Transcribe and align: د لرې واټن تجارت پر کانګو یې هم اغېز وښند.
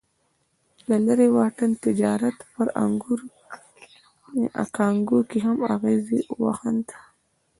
د 0.89 0.91
لرې 1.05 1.27
واټن 1.35 1.71
تجارت 1.85 2.37
پر 2.53 2.67
کانګو 4.77 5.19
یې 5.31 5.39
هم 5.45 5.57
اغېز 5.75 6.03
وښند. 6.43 6.87